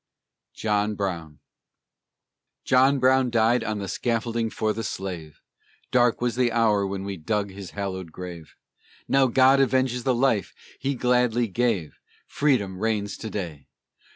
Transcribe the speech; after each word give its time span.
JOHN 0.55 0.95
BROWN 0.95 1.37
John 2.65 2.97
Brown 2.97 3.29
died 3.29 3.63
on 3.63 3.77
the 3.77 3.87
scaffold 3.87 4.51
for 4.51 4.73
the 4.73 4.83
slave; 4.83 5.41
Dark 5.91 6.21
was 6.21 6.35
the 6.35 6.51
hour 6.51 6.87
when 6.87 7.03
we 7.03 7.17
dug 7.17 7.51
his 7.51 7.69
hallowed 7.77 8.11
grave; 8.11 8.55
Now 9.07 9.27
God 9.27 9.61
avenges 9.61 10.03
the 10.03 10.15
life 10.15 10.55
he 10.79 10.95
gladly 10.95 11.47
gave, 11.47 11.99
Freedom 12.25 12.79
reigns 12.79 13.15
to 13.17 13.29
day! 13.29 13.67